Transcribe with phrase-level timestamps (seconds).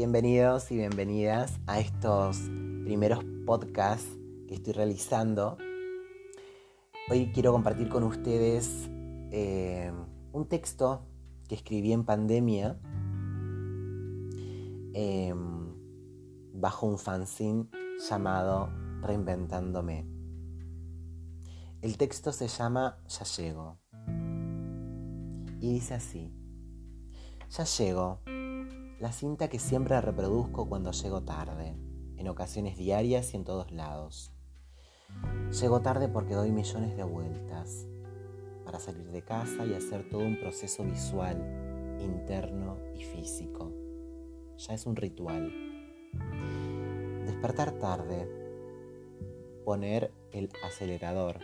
[0.00, 2.38] Bienvenidos y bienvenidas a estos
[2.84, 4.08] primeros podcasts
[4.48, 5.58] que estoy realizando.
[7.10, 8.88] Hoy quiero compartir con ustedes
[9.30, 9.92] eh,
[10.32, 11.06] un texto
[11.46, 12.80] que escribí en pandemia
[14.94, 15.74] em,
[16.54, 17.68] bajo un fanzine
[18.08, 18.70] llamado
[19.02, 20.06] Reinventándome.
[21.82, 23.78] El texto se llama Ya llego.
[25.60, 26.32] Y dice así.
[27.50, 28.22] Ya llego.
[29.00, 31.74] La cinta que siempre reproduzco cuando llego tarde,
[32.18, 34.30] en ocasiones diarias y en todos lados.
[35.58, 37.88] Llego tarde porque doy millones de vueltas
[38.62, 41.38] para salir de casa y hacer todo un proceso visual,
[41.98, 43.72] interno y físico.
[44.58, 45.50] Ya es un ritual.
[47.24, 48.28] Despertar tarde,
[49.64, 51.40] poner el acelerador,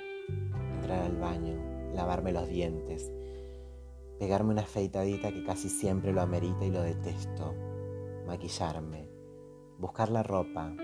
[0.75, 1.56] entrar al baño,
[1.95, 3.11] lavarme los dientes,
[4.19, 7.55] pegarme una afeitadita que casi siempre lo amerita y lo detesto,
[8.27, 9.11] maquillarme,
[9.78, 10.75] buscar la ropa,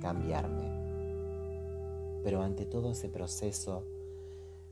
[0.00, 0.80] cambiarme.
[2.22, 3.84] Pero ante todo ese proceso,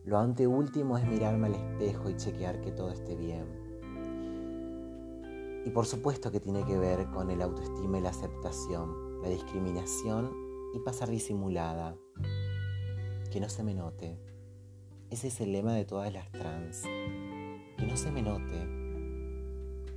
[0.05, 3.47] lo anteúltimo es mirarme al espejo y chequear que todo esté bien.
[5.65, 10.33] Y por supuesto que tiene que ver con el autoestima y la aceptación, la discriminación
[10.73, 11.97] y pasar disimulada.
[13.31, 14.19] Que no se me note.
[15.11, 16.85] Ese es el lema de todas las trans
[17.81, 18.69] que no se me note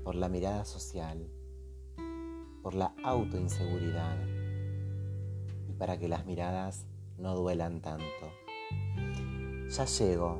[0.05, 1.29] por la mirada social,
[2.61, 4.17] por la autoinseguridad
[5.67, 6.85] y para que las miradas
[7.17, 8.05] no duelan tanto.
[9.69, 10.39] Ya llego,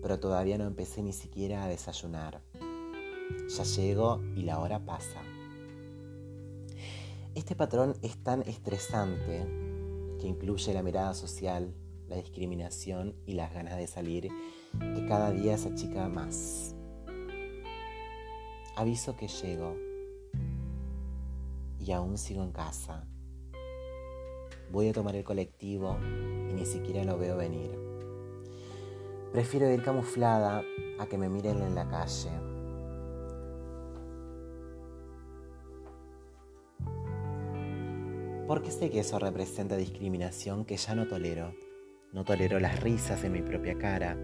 [0.00, 2.40] pero todavía no empecé ni siquiera a desayunar.
[3.48, 5.20] Ya llego y la hora pasa.
[7.34, 9.44] Este patrón es tan estresante
[10.20, 11.74] que incluye la mirada social,
[12.06, 14.28] la discriminación y las ganas de salir
[14.78, 16.75] que cada día se achica más.
[18.78, 19.74] Aviso que llego
[21.80, 23.08] y aún sigo en casa.
[24.70, 25.96] Voy a tomar el colectivo
[26.50, 27.70] y ni siquiera lo veo venir.
[29.32, 30.62] Prefiero ir camuflada
[30.98, 32.30] a que me miren en la calle.
[38.46, 41.54] Porque sé que eso representa discriminación que ya no tolero.
[42.12, 44.18] No tolero las risas en mi propia cara.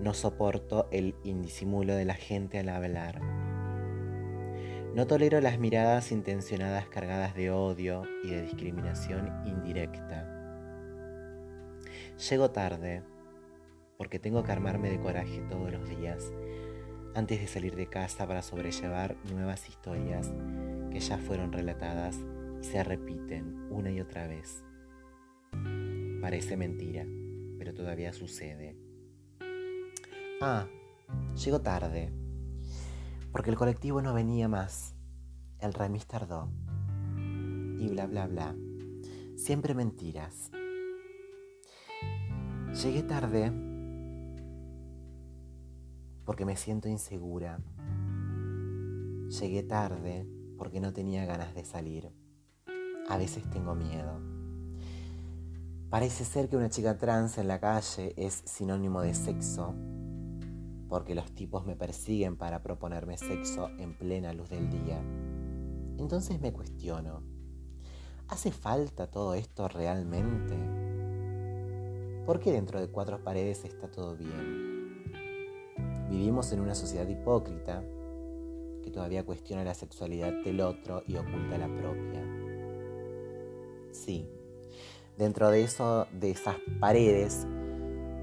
[0.00, 3.43] No soporto el indisimulo de la gente al hablar.
[4.94, 10.30] No tolero las miradas intencionadas cargadas de odio y de discriminación indirecta.
[12.30, 13.02] Llego tarde
[13.98, 16.32] porque tengo que armarme de coraje todos los días
[17.16, 20.32] antes de salir de casa para sobrellevar nuevas historias
[20.92, 22.20] que ya fueron relatadas
[22.60, 24.62] y se repiten una y otra vez.
[26.20, 27.04] Parece mentira,
[27.58, 28.76] pero todavía sucede.
[30.40, 30.68] Ah,
[31.34, 32.12] llego tarde
[33.34, 34.94] porque el colectivo no venía más.
[35.58, 36.48] El remis tardó.
[37.80, 38.54] Y bla, bla, bla.
[39.34, 40.52] Siempre mentiras.
[42.80, 43.52] Llegué tarde
[46.24, 47.58] porque me siento insegura.
[49.40, 52.12] Llegué tarde porque no tenía ganas de salir.
[53.08, 54.20] A veces tengo miedo.
[55.90, 59.74] Parece ser que una chica trans en la calle es sinónimo de sexo
[60.94, 65.02] porque los tipos me persiguen para proponerme sexo en plena luz del día.
[65.98, 67.24] Entonces me cuestiono,
[68.28, 70.54] ¿hace falta todo esto realmente?
[72.24, 75.02] ¿Por qué dentro de cuatro paredes está todo bien?
[76.10, 77.82] Vivimos en una sociedad hipócrita
[78.80, 82.22] que todavía cuestiona la sexualidad del otro y oculta la propia.
[83.90, 84.28] Sí,
[85.18, 87.48] dentro de esas paredes,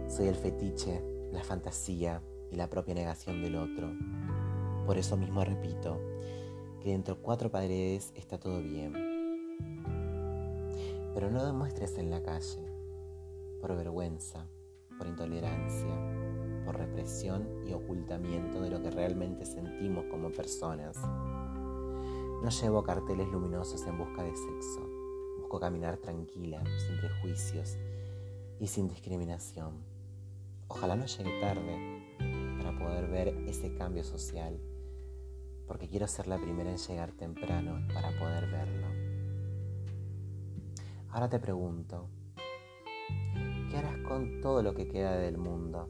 [0.07, 1.03] soy el fetiche,
[1.33, 2.21] la fantasía,
[2.51, 3.91] y la propia negación del otro.
[4.85, 5.99] Por eso mismo repito
[6.81, 8.93] que dentro de cuatro paredes está todo bien.
[11.13, 12.65] Pero no demuestres en la calle,
[13.59, 14.47] por vergüenza,
[14.97, 15.93] por intolerancia,
[16.65, 20.97] por represión y ocultamiento de lo que realmente sentimos como personas.
[20.97, 24.87] No llevo carteles luminosos en busca de sexo.
[25.39, 27.77] Busco caminar tranquila, sin prejuicios
[28.59, 29.73] y sin discriminación.
[30.67, 31.90] Ojalá no llegue tarde,
[32.91, 34.59] poder ver ese cambio social,
[35.65, 38.87] porque quiero ser la primera en llegar temprano para poder verlo.
[41.09, 42.09] Ahora te pregunto,
[43.69, 45.89] ¿qué harás con todo lo que queda del mundo?